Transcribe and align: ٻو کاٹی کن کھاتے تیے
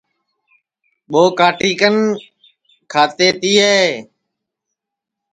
ٻو 1.11 1.23
کاٹی 1.37 1.71
کن 1.79 1.95
کھاتے 2.91 3.27
تیے 3.39 3.73